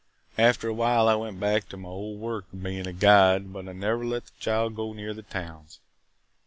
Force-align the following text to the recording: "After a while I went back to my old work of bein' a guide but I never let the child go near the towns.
"After 0.39 0.67
a 0.67 0.73
while 0.73 1.07
I 1.07 1.13
went 1.13 1.39
back 1.39 1.69
to 1.69 1.77
my 1.77 1.87
old 1.89 2.19
work 2.19 2.51
of 2.51 2.63
bein' 2.63 2.87
a 2.87 2.91
guide 2.91 3.53
but 3.53 3.69
I 3.69 3.73
never 3.73 4.03
let 4.03 4.25
the 4.25 4.31
child 4.39 4.75
go 4.75 4.93
near 4.93 5.13
the 5.13 5.21
towns. 5.21 5.77